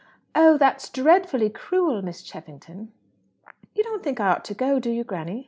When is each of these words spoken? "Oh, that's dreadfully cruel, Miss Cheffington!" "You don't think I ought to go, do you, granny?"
"Oh, 0.33 0.57
that's 0.57 0.89
dreadfully 0.89 1.51
cruel, 1.51 2.01
Miss 2.01 2.23
Cheffington!" 2.23 2.91
"You 3.75 3.83
don't 3.83 4.01
think 4.01 4.19
I 4.19 4.29
ought 4.29 4.45
to 4.45 4.55
go, 4.55 4.79
do 4.79 4.89
you, 4.89 5.03
granny?" 5.03 5.39